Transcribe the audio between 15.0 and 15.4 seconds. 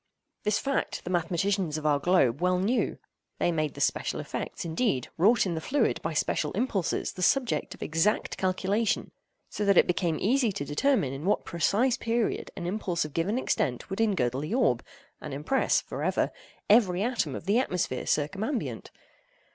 and